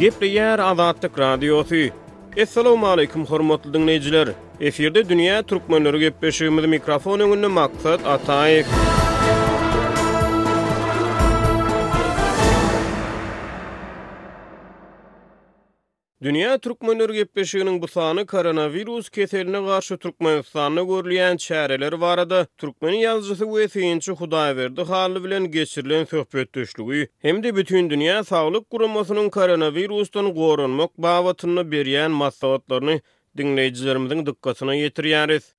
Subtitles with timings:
[0.00, 1.90] Gipriyar Yer radio sy.
[2.42, 4.28] Assalamu alaykum hormatly dinleyjiler.
[4.60, 8.66] Eferde dünýä türkmenleri Giprişy mikrofonuň öňünde Atayik atay
[16.22, 22.48] Dünya Türkmenler Gepeşiğinin bu sahanı koronavirus keseline karşı Türkmenistan'a görüleyen çareler var adı.
[22.58, 27.08] Türkmeni yazıcısı ve seyinci Hudayverdi halı bilen geçirilen sohbet düştüğü.
[27.22, 33.00] Hem de bütün Dünya Sağlık Kurumasının koronavirustan korunmak bağvatını beriyen masalatlarını
[33.36, 35.54] dinleyicilerimizin dikkatini getiriyyarız.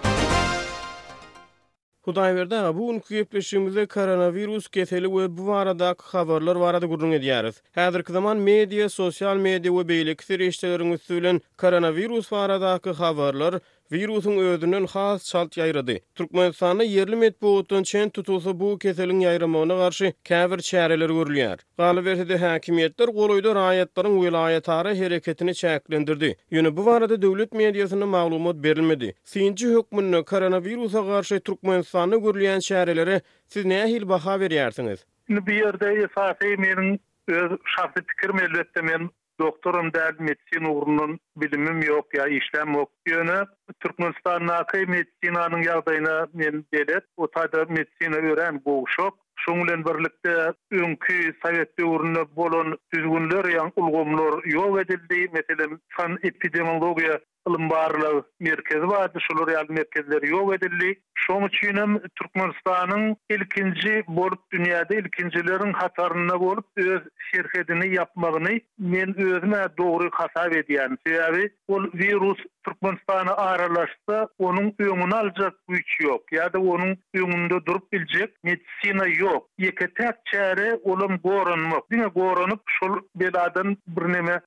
[2.11, 7.55] Hudaý berdi, bu gün gepleşigimizde koronavirus keseli we bu barada habarlar barada gurrun edýäris.
[7.79, 13.53] Häzirki zaman media, sosial media we beýle kiçir işleriň üstünden koronavirus baradaky habarlar
[13.91, 15.93] virusun özünün has çalt yayradı.
[16.15, 21.59] Türkmenistan'a yerli metbuğutun çen tutulsa bu keselin yayramağına karşı kəvir çəriləri görülüyər.
[21.81, 26.31] Qalı verdi həkimiyyətlər qoruydu rayətlərin hereketini hərəkətini çəkləndirdi.
[26.77, 29.13] bu varada dövlət mediyasına malumot berilmedi.
[29.23, 34.99] Sinci hükmünü koronavirusa karşı Türkmenistan'a görülüyən çəriləri siz ne hil baxa veriyərsiniz?
[35.29, 39.09] Bir yerdə esasi menin öz şahsi fikrim elbette men
[39.41, 43.45] doktorum der medisin uğrunun bilimim yok ya işlem yok diyönü
[43.79, 51.71] Türkmenistan nakı medsinanın yağdayına men gelet o tayda medsin öğren boğuşok şunglen birlikte ünkü sayette
[51.83, 59.20] döwründe bolon düzgünler yan ulgumlar yol edildi metelim san epidemiologiýa ılım barlığı merkezi vardı.
[59.21, 60.53] Şolur yal merkezleri edilli.
[60.55, 61.01] edildi.
[61.13, 67.01] Şonu çiğnem Türkmenistan'ın ilkinci borup dünyada ilkincilerin hatarına olup öz
[67.33, 70.97] şirketini yapmağını men özüme doğru hasap ediyen.
[71.09, 74.29] Yani o virus Türkmenistan'ı ağırlaştı.
[74.39, 76.31] Onun önünü alacak güç yok.
[76.31, 79.47] Ya da onun önünde durup bilecek medisina yok.
[79.57, 84.41] Yeke tek çare olum gorunmak Dine gorunup, şol beladan bir neme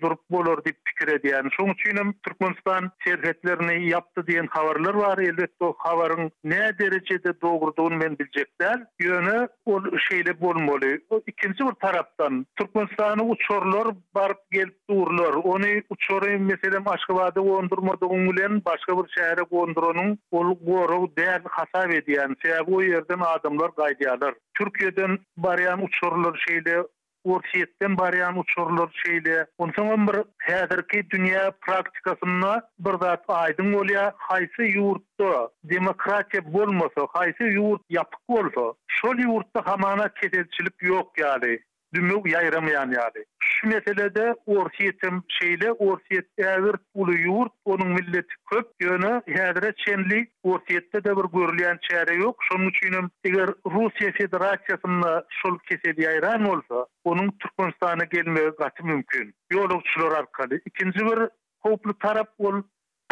[0.00, 1.48] durup bolur dip fikir ediyen.
[1.56, 5.18] Şonu çiğnem Türkmenistan serhetlerini yaptı diyen havarlar var.
[5.18, 8.86] Elbette o havarın ne derecede doğurduğunu men bilecekler.
[9.00, 10.98] Yönü o şeyle bulmalı.
[11.10, 15.32] O ikinci bir taraftan Türkmenistan'ı uçorlar barıp gelip durlar.
[15.34, 22.36] Onu uçoru meselem, Aşkıvada kondurmadığı ungulen başka bir şehre kondurunun o goru değer hasap ediyen.
[22.42, 24.34] Sebebi o yerden adamlar kaydiyalar.
[24.56, 26.82] Türkiye'den barayan uçorlar şeyle
[27.30, 29.38] wersiýetden barýan uçurlar şeýle.
[29.64, 32.52] Onsoň hem bir häzirki dünýä praktikasyna
[32.86, 35.30] bir zat aýdyň bolýa, haýsy ýurtda
[35.74, 38.66] demokratiýa bolmasa, haýsy ýurt ýapyk bolsa,
[39.00, 41.56] şol ýurtda hamana ketelçilik ýok ýaly.
[41.96, 43.24] dümüg yayramayan yali.
[43.38, 51.04] Şu meselede orsiyetim şeyle, orsiyet evir ulu yurt, onun milleti köp yönü, hedre çenli orsiyette
[51.04, 52.36] de bir görülen çare yok.
[52.48, 59.34] Şunun üçünüm, eger Rusya Federasyasını şol kesedi yayran olsa, onun Türkmenistan'a gelmeye katı mümkün.
[59.52, 60.24] Yoluk çılar
[60.66, 61.18] ikinci bir
[61.62, 62.62] Koplu taraf ol,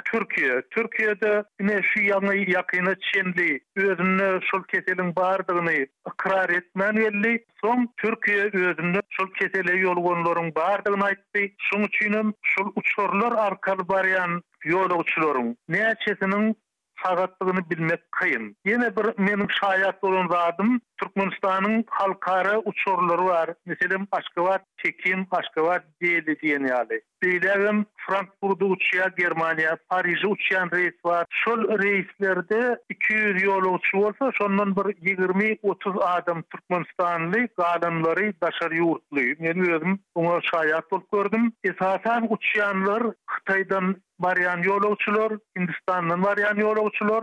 [0.04, 0.62] Türkiye.
[0.70, 5.72] Türkiye'de yine şu yanı yakını Çinli özünü şul keselin bağırdığını
[6.12, 7.44] ikrar etmen elli.
[7.60, 11.54] Son Türkiye özünü şul kesele yolgunların bağırdığını aitti.
[11.58, 15.56] Şun üçünüm şul uçurlar arkalı barayan yol uçurlarım.
[15.68, 16.54] Ne açısının
[17.04, 18.56] sağatlığını bilmek kıyın.
[18.64, 20.80] Yine bir menim şayat olun zadım.
[21.00, 23.50] Türkmenistan'ın halkarı uçurları var.
[23.66, 26.64] Meselim başka var Çekim, başka var de diyen
[27.24, 31.26] Beylerim Frankfurt'u Germaniya, Germanya, Paris'e uçuyan reis var.
[31.84, 33.64] reislerde 200 yolu
[33.94, 39.36] bolsa, olsa, şundan bir 20-30 adam Türkmenistanly kalınları, daşar ýurtly.
[39.42, 41.52] Men dedim, oňa şayet olup gördüm.
[41.64, 44.96] Esasan uçuyanlar Kıtay'dan varyan yolu
[45.58, 47.22] Hindistan'dan varyan yolu uçuyor.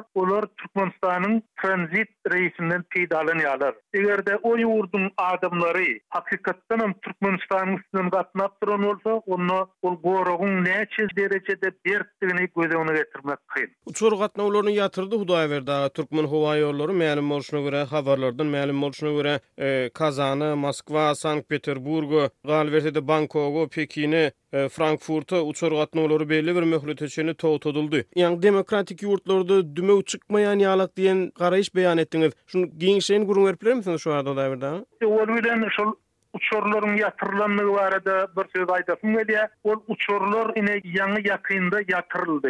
[0.58, 3.76] Türkmenistan'ın transit reisinden teyde alınıyorlar.
[3.94, 12.48] Eğer o yurdun adımları hakikaten Türkmenistan'ın üstünden katınaptır olsa, onu bol goragun näçe derejede berdigini
[12.56, 13.68] gözüne getirmek kyn.
[13.92, 15.76] Uçur gatnawlaryny ýatyrdy Hudaýa berdi.
[15.98, 22.14] Türkmen howa ýollary meňlim bolşuna görä habarlardan meňlim bolşuna görä e, Kazany, Moskwa, Sankt-Peterburg,
[22.46, 28.04] Galwerdede Bangkoku, Pekini, e, Frankfurtu uçur gatnawlary belli bir möhlet üçini toýtuldy.
[28.16, 32.32] Ýa-ni demokratik ýurtlarda düme uçykmaýan ýalak diýen garaýş beýan etdiňiz.
[32.48, 35.66] Şunu giňişleni gurun berip bilermisiniz şu arada Hudaýa berdi?
[35.78, 35.94] Şol
[36.34, 39.50] uçurların yatırlandığı var da bir söz aydasın veliye.
[39.64, 42.50] O uçurlar yine yanı yakında yatırıldı.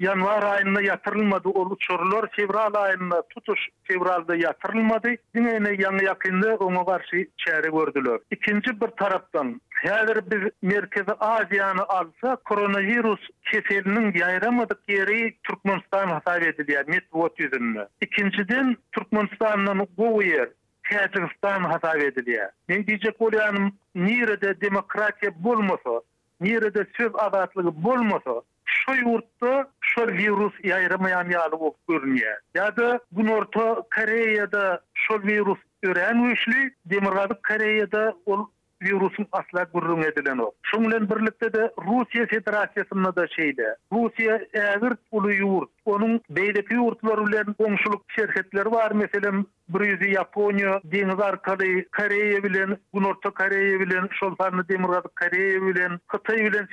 [0.00, 1.48] Yanvar ayında yatırılmadı.
[1.48, 5.08] O uçurlar fevral ayında tutuş fevralda yatırılmadı.
[5.34, 8.18] Ine ýany yanı yakında ona karşı çare gördüler.
[8.30, 10.40] İkinci bir taraftan häzir biz
[10.72, 13.20] Merkezi Aziýany alsa koronavirus
[13.52, 16.68] keselinin yayramadık yeri Türkmenistan hesap edilir.
[16.74, 17.88] Yani, Metvot yüzünlü.
[18.00, 20.48] İkinciden Türkmenistan'ın bu yer
[20.90, 22.50] Tatarstan hata edilýär.
[22.68, 26.00] Men diýjek bolýan, nirede demokratiýa bolmasa,
[26.42, 28.40] nirede söz azatlygy bolmasa,
[28.76, 29.52] şu ýurtda
[29.92, 32.42] şu virus ýaýramaýan ýaly bolup görnýär.
[32.58, 38.48] Ýa-da bu Norta Koreya'da şu virus ýören üçli demokratik Koreýada ol
[38.82, 40.50] virusun asla gurrun edilen o.
[40.62, 43.76] Şunlen birlikte de Rusya Federasyasyna da şeyde.
[43.92, 45.70] Rusya eğer ulu yurt.
[45.90, 48.90] onun beydeki yurtlar ulen gongşuluk şerhetleri var.
[48.92, 51.64] Meselen Brüzi, Japonya, Deniz Arkalı,
[51.98, 56.68] Koreya bilen, Gunorta Koreya bilen, Şolfarlı Demirgadık Koreya bilen, Kıtay bilen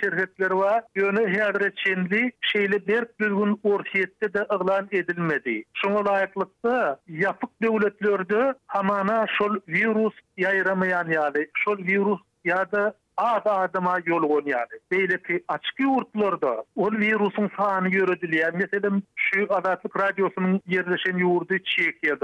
[0.60, 0.84] var.
[0.96, 5.64] Yönü herre çinli, şeyle dert düzgün orsiyette de ıglan edilmedi.
[5.74, 14.02] Şuna layıklıkta yapık devletlerde hamana şol virus yayramayan yani, şol virus ya da A adamay
[14.06, 16.52] yolgon ýaly, belli ki açyk ýurtlarda
[16.86, 18.50] ol wirusyň saňa ýere diliä.
[18.62, 22.18] Meselädem Kiçi gazetik radiosynyň ýerleşen ýurdu Çekýa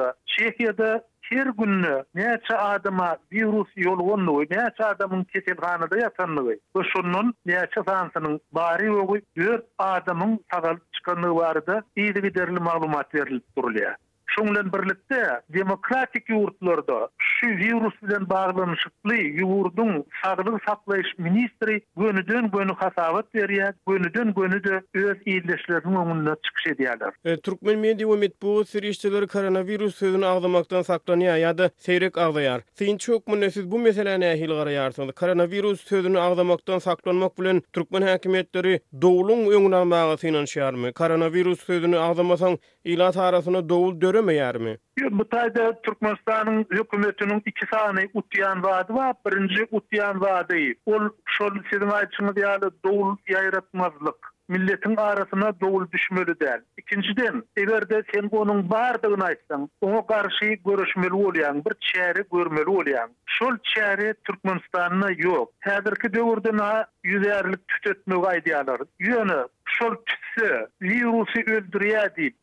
[0.77, 0.91] da.
[1.31, 6.57] her güni näçe adama virus ýolgon diýä, näçe adam kitleb ganady ýatannowy.
[6.75, 13.45] Bu şunun näçe sanysynyň bari we gör adamyň sagalyp çykmagy barada ýyldyry derli maglumat berilip
[13.57, 13.95] durýar.
[14.35, 23.35] Şunlan birlikte demokratik yurtlarda şu virus bilen bağlanışıklı yurdun sağlık saklaýyş ministri gönüdün gönü hasabat
[23.35, 27.13] veriyat, gönüdün gönü de öz iyileşlerinin öňünde çykýar ediyalar.
[27.25, 32.61] E, Türkmen medya ve bu sirişteleri koronavirus sözünü ağzamaktan saklanıyor ya da seyrek ağzayar.
[32.73, 35.15] Sayın çok mu siz bu meselene ahil karayarsınız?
[35.15, 43.17] Koronavirus sözünü ağzamaktan saklanmak bilen Türkmen hakimiyetleri doğulun önüne mağazı inanşıyar Koronavirus sözünü ağzamasan ilat
[43.17, 44.77] arasına doğul dörüm ýerimi?
[45.11, 50.75] Bu taýda Türkmenistanyň hökümetiniň iki sany utýan wady bar, birinji utýan wady.
[50.85, 56.61] Ol şol sizin aýtdyňyz ýaly dowul ýaýratmazlyk, milletiň arasyna dowul düşmeli däl.
[56.77, 63.11] Ikinciden, eberde sen onuň bardygyny aýtsaň, oňa garşy görüşmeli bolýan, bir çäri görmeli bolýan.
[63.25, 65.49] Şol çäri Türkmenistanyň ýok.
[65.67, 68.85] Häzirki döwürde näme ýüzärlik tutetmegi aýdýarlar.
[69.01, 72.35] Ýöne şol tüsü virusi öldürüye deyip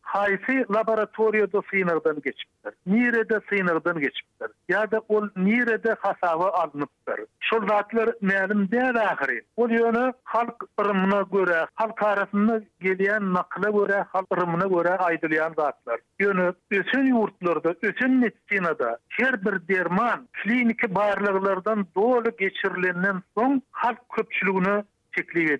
[0.70, 2.72] laboratoriyada sınırdan geçiptir.
[2.86, 7.20] Nirede sınırdan geçipdir Ya da ol nirede hasavı alınıptır.
[7.40, 9.42] Şol zatlar meyelim değil ahiri.
[9.56, 16.00] ol yönü halk ırımına göre, halk arasında geliyen nakla göre, halk ırımına göre aydılayan zatlar.
[16.18, 24.84] Yönü ötün yurtlarda, ötün metinada her bir derman kliniki bağırlıklardan doğru geçirilenden son halk köpçülüğünü
[25.16, 25.50] teklif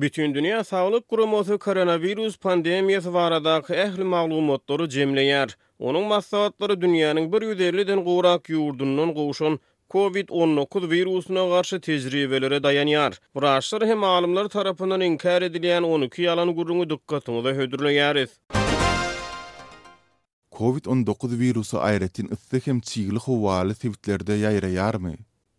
[0.00, 5.56] Bütün dünya sağlık kurumosu koronavirus pandemiyası varadakı ehli mağlumotları cemleyer.
[5.78, 9.58] Onun masavatları dünyanın 150-den qorak yurdunun qoşun
[9.90, 13.18] COVID-19 virusuna qarşı tecrübelere dayanyar.
[13.36, 18.28] Vraşlar hem alimlar tarafından inkar edilen 12 yalan gurunu dikkatini da
[20.52, 24.94] COVID-19 virusu ayretin ıslı hem çigili huvali sivitlerde yayrayar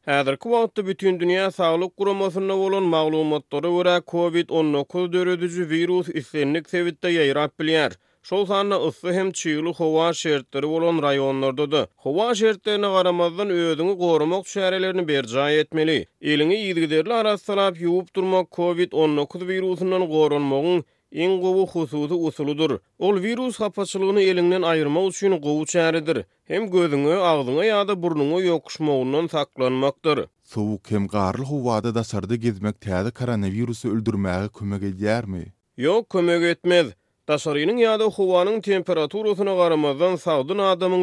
[0.09, 7.51] Hädir wagtda bütün dünýä saglyk guramasyna bolan maglumatlara görä COVID-19 döredijisi virus islenlik sebäpde ýaýrap
[7.61, 7.93] bilýär.
[8.29, 14.45] Şol sanda ýa hem çyýly howa şertleri bolan raýonlarda da howa şertlerini garamazdan özüňi gorumak
[14.55, 15.99] şäherlerini berjaý etmeli.
[16.31, 22.79] Eliňi ýygyderli arasyna salap ýuwup durmak COVID-19 virusundan gorunmagyň Eng gowu hususy usuludur.
[22.99, 26.23] Ol virus hapaçylygyny elinden aýyrmak üçin gowu çäridir.
[26.45, 30.27] Hem gözüňe, agdyňa ýa-da burnuňa ýokuşmagyndan saklanmakdyr.
[30.43, 35.43] Sowuk hem garly howada da sardy gezmek täze koronavirusy öldürmäge kömek edýärmi?
[35.79, 36.93] Ýok, kömek etmez.
[37.29, 41.01] Taşarynyň ýa-da howanyň temperaturasyna garamazdan sagdyn adamyň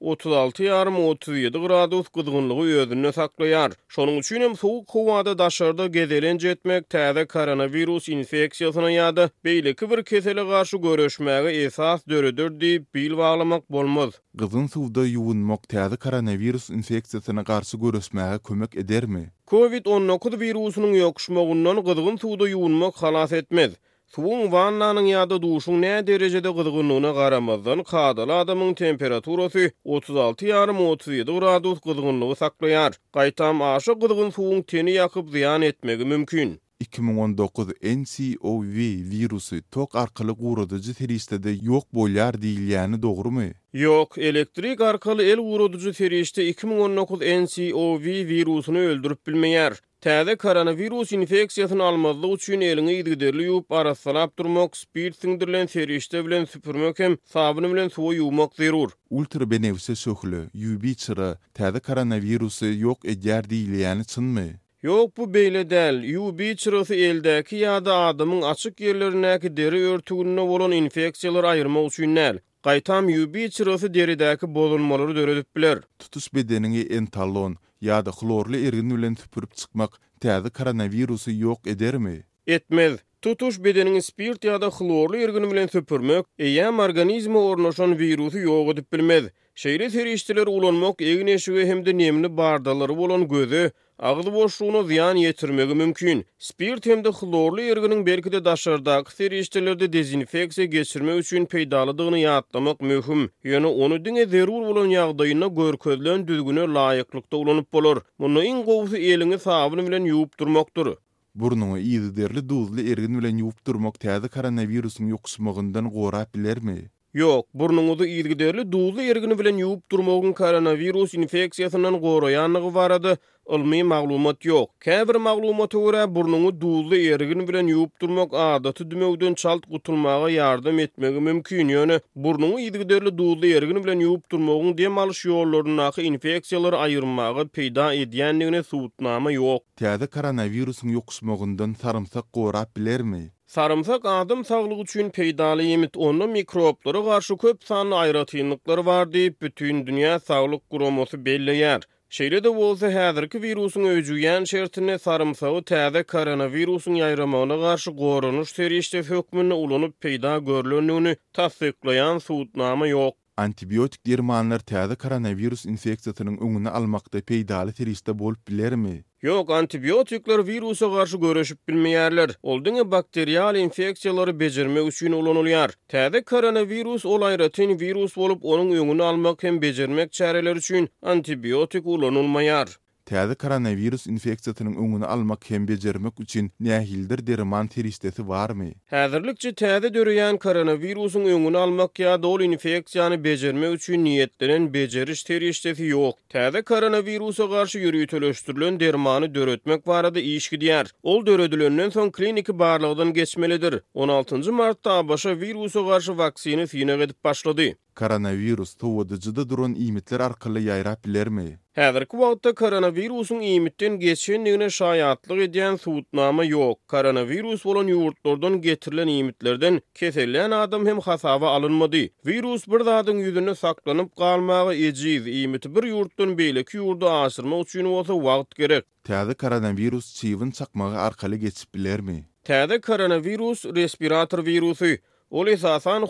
[0.00, 3.72] 36 37 gradus gyzgynlygy ýerine saklaýar.
[3.94, 10.42] Şonuň üçin hem sowuk howada daşarda gezelen jetmek täze koronawirus infeksiýasyna ýa-da beýlik bir kesele
[10.44, 14.10] garşy göreşmäge esas döredir diýip bilwaglamak bolmaz.
[14.44, 19.24] Gyzyn suwda ýuwunmak täze koronawirus infeksiýasyna garşy göreşmäge kömek edermi?
[19.50, 23.72] COVID-19 virusunun ýokuşmagyndan gyzgyn suwda ýuwunmak halas etmez.
[24.14, 32.92] Suwun wannanyň ýa-da duşuň derecede derejede gyzgynlygyna garamazdan kadal adamyň temperaturasy 36.5-37 gradus gyzgynlygy saklaýar.
[33.18, 36.54] Qaytam aşy gyzgyn suwun teni ýakyp ziyan etmegi mümkin.
[36.80, 38.78] 2019 NCOV
[39.14, 43.42] virusy tok arkaly uğradıcı teriştede yok bolyar değil yani Ýok, mu?
[43.72, 49.74] Yok, elektrik arkalı el uğradıcı terişte 2019 NCOV virusunu öldürüp bilmeýär.
[50.04, 56.98] Täze koronavirus infeksiýasyny almazlyk üçin eliňi ýygdyrly ýuwup arasalap durmak, spirt süngdirilen serişde bilen süpürmek
[57.00, 58.90] hem sabun bilen suw ýuwmak zerur.
[59.10, 64.44] Ultra benewse söhlü, UV çyra täze koronavirusy ýok edýär diýilýäni çynmy?
[64.82, 70.72] Yok bu beýle del, UB çırası eldeki ya da adamın açık yerlerindeki deri örtügüne volon
[70.82, 72.36] infeksiýalary ayırma uçunlar.
[72.62, 75.78] Qaytam UB çırası derideki bolunmalary döredip biler.
[75.98, 82.14] Tutus bedenini entalon, Ya da chlorly ergin bilen süpürip çykmak täze koronavirusy ýok edermi?
[82.56, 82.94] Etmez.
[83.22, 89.24] Tutuş bedeniň spirt ýa-da chlorly ergin bilen süpürmek eýem organizmy ornaşan virusy ýok edip bilmez.
[89.64, 93.64] Şeýle terişdiler ulanmak egin eşigi hemde nemini bardalary bolan gözü
[94.02, 96.24] Agly boşluğuna ziyan ýetirmegi mümkin.
[96.38, 103.22] Spirt hemde xlorly erginin berkide daşarda aksir işdelerde dezinfeksiýa geçirme üçin peýdalydygyny ýatlamak möhüm.
[103.44, 107.98] Ýöne onu diňe zerur bolan ýagdaýyna görkezlen düzgüne laýyklykda ulanyp bolar.
[108.18, 110.88] Muny in gowsy elini sabyny bilen yuup durmakdyr.
[111.34, 116.90] Burnuňy iýdi derli duzly ergin bilen ýuwup durmak täze koronawirusyň ýuksmagyndan gorap bilermi?
[117.18, 123.12] Yok, burnunuzu iýdigiderli duuzly ergini bilen ýuwup durmagyň koronavirus infeksiýasynyň goraýanlygy barady.
[123.54, 124.72] Ilmy maglumat ýok.
[124.82, 131.20] Käbir maglumata görä burnungu duuzly ýerigini bilen ýuwup durmak adaty dümegden çalt yardım ýardam etmegi
[131.28, 132.00] mümkin ýöne.
[132.16, 138.64] Burnunu iýdigiderli duuzly ýerigini bilen ýuwup durmagyň dem alyş ýollarynyň ahy infeksiýalary aýyrmagy peýda edýänligine
[138.66, 139.60] subutnama ýok.
[139.78, 143.30] Täze koronavirusyň ýokusmagyndan sarymsak gorap bilermi?
[143.46, 149.86] Sarımsak adım sağlığı üçün peydalı yemit onu mikroplara karşı köp sanlı ayratıyınlıkları var deyip bütün
[149.86, 151.82] dünya sağlık kuruması belli yer.
[152.08, 158.48] Şeyle de olsa hazır ki virusun öcü yan şertine sarımsağı tədə koronavirusun yayramağına karşı korunuş
[158.50, 163.14] seri işte hükmünün ulanıp peyda görülününü tasdiklayan suutnama yok.
[163.36, 168.92] Antibiotik dermanlar täze koronavirus infeksiýasynyň öňüne almakda peýdaly terisde bolup bilermi?
[169.26, 172.36] Yok, antibiotiklar virusa garşy göreşip bilmeýärler.
[172.52, 175.74] Ol diňe bakterial infeksiýalary bejermek üçin ulanylýar.
[175.96, 182.76] Täze koronavirus olayratin virus olup onun öňüne almak hem bejermek çäreleri üçin antibiotik ulanylmaýar.
[183.10, 188.68] Täze koronavirus infeksiýasynyň öňüni almak hem bejermek üçin nähildir derman teristesi barmy?
[188.92, 196.16] Häzirlikçe täze döreýän koronavirusyň öňüni almak ýa dol infeksiýany bejermek üçin niýetlenen bejeriş teristesi ýok.
[196.36, 200.88] Täze koronavirusa garşy ýürütüleşdirilen dermany döretmek barada iş gidýär.
[201.02, 203.74] Ol döredilenden soň kliniki barlygdan geçmelidir.
[203.94, 207.74] 16-njy martda başa virusa garşy wagsyny fiýnäge edip başlady.
[207.94, 211.44] Koronavirus tovada jyda duran iýmitler arkaly ýaýrap bilermi?
[211.78, 216.78] Häzirki wagtda koronavirusyň iýmitden geçenligine şahatlyk edýän suwutnama ýok.
[216.94, 222.02] Koronavirus bolan ýurtlardan getirilen iýmitlerden kesellen adam hem hasaba alynmady.
[222.30, 228.14] Virus bir zatyň ýüzüne saklanyp galmagy ejiz iýmiti bir ýurtdan beýleki ýurda aşyrmak üçin bolsa
[228.26, 228.84] wagt gerek.
[229.10, 232.18] Täze koronavirus çyýyn çakmagy arkaly geçip bilermi?
[232.44, 234.94] Täze koronavirus respirator virusy.
[235.30, 236.02] Ol esasan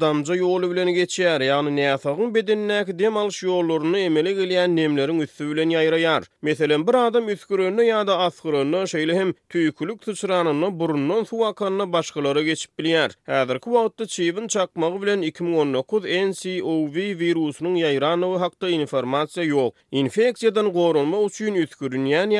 [0.00, 5.68] damca yolu bilen geçer, yani nesagın bedinnek dem alış yollarını emele geliyen nemlerin üstü bilen
[5.68, 6.24] yayrayar.
[6.42, 12.42] Meselen bir adam üskürönü ya da askürönü şeyle hem tüykülük tüçranını, burunun su akanını başkaları
[12.42, 13.12] geçip biliyar.
[13.24, 19.74] Hedir vaatda çivin çakmağı bilen 2019 NCOV virusunun yayranı hakta informasiya yok.
[19.92, 22.34] Infeksiyadan korunma uçuyun üskürün yani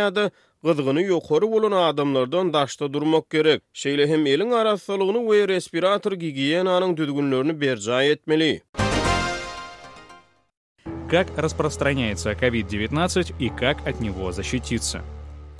[0.62, 3.62] gyzgyny ýokary bolan adamlardan daşda durmak gerek.
[3.74, 8.62] Şeýle hem eliň arassalygyny we respirator gigiyenanyň düzgünlerini berjaý etmeli.
[11.10, 15.00] Как распространяется COVID-19 и как от него защититься?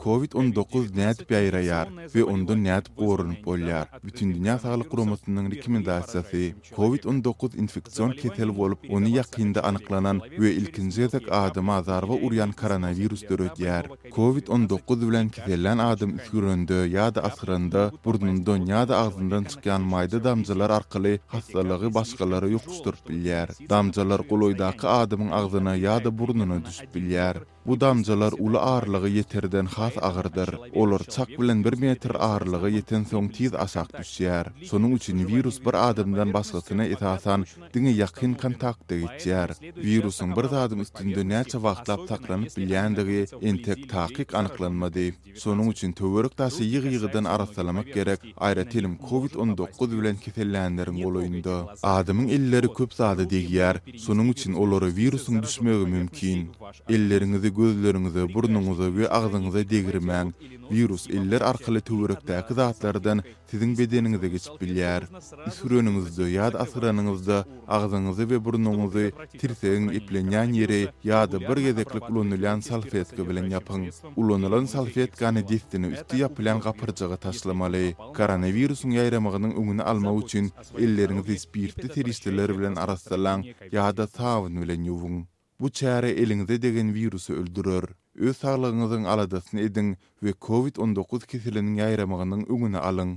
[0.05, 3.87] COVID-19 nät bäýräýär we onda nät gorun bolýar.
[4.07, 6.43] Bütün dünýä saglyk guramasynyň rekomendasiýasy
[6.79, 13.91] COVID-19 infeksiyon ketel bolup ony ýakynda anyklanan we ilkinji zedek adama azarva urýan koronavirus döretýär.
[14.17, 21.91] COVID-19 bilen ketelen adam üýründe ýa-da asyrynda burnundan ýa-da mayda çykýan mayda damjylar arkaly hastalygy
[21.99, 23.49] başgalara ýokuşdyryp bilýär.
[23.67, 26.91] adımın goloýdaky adamyň agzyna ýa-da burnuna düşüp
[27.69, 30.51] Bu damcalar ulu ağırlığı yeterden has ağırdır.
[30.83, 34.47] Olur çak bilen 1 metr ağırlığı yeten son tiz asak düşer.
[34.63, 37.45] Sonun için virus bir adımdan basgısına itasan
[37.75, 39.51] dine yakın kontakt deyitjer.
[39.77, 43.19] Virusun bir adım üstünde näçe wagtlap taklanyp bilýändigi
[43.51, 45.11] entek tahkik anyklanmady.
[45.45, 48.21] Sonun için töwerik taşy ýygy-ýygydan gerek.
[48.47, 51.59] Aýra telim COVID-19 bilen kesellänlerin goloýunda.
[51.97, 53.75] Adymyň illeri köp zady diýýär.
[53.99, 56.41] Sonun için olary virusun düşmegi mümkin.
[56.89, 60.27] Elleriňizi gözleriňize, burnunuzu we agzyňyza degirmäň.
[60.77, 63.19] Virus eller arkaly töwerekdäki zatlardan
[63.51, 65.03] siziň bedeninizi geçip bilýär.
[65.51, 67.37] Üsrenimizde ýa-da asranyňyzda
[67.77, 69.05] agzyňyzy we burnuňyzy
[69.41, 73.83] tirseň iplenýän ýeri ýa-da bir gezeklik ulanylan salfetka bilen ýapyň.
[74.21, 77.85] Ulanylan salfetkany diýdini üstü ýapylan gapyrjygy taşlamaly.
[78.19, 80.45] Koronawirusyň ýaýramagynyň öňüni almak üçin
[80.85, 83.41] elleriňiz spirtli terişdiler bilen arastalan
[83.73, 85.19] ýa-da tawyn bilen ýuwuň.
[85.61, 87.85] bu çäre elingde degen virusu öldürür.
[88.27, 89.91] Öz sağlygyňyzyň aladasyny ediň
[90.25, 93.17] we COVID-19 kiseliniň ýaýramagynyň ugyny alyň.